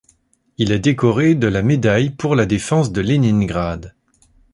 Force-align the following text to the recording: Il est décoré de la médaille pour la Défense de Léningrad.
Il 0.57 0.71
est 0.71 0.79
décoré 0.79 1.35
de 1.35 1.45
la 1.45 1.61
médaille 1.61 2.09
pour 2.09 2.35
la 2.35 2.47
Défense 2.47 2.91
de 2.91 3.01
Léningrad. 3.01 3.93